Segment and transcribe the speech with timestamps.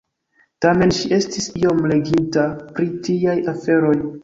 [0.65, 3.97] Tamen ŝi estis iom leginta pri tiaj aferoj.